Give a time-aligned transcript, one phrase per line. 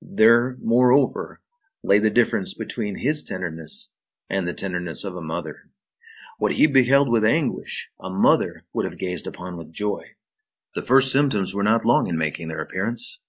[0.00, 1.42] There, moreover,
[1.82, 3.92] lay the difference between his tenderness
[4.30, 5.68] and the tenderness of a mother.
[6.38, 10.02] What he beheld with anguish, a mother would have gazed upon with joy.
[10.74, 13.20] The first symptoms were not long in making their appearance.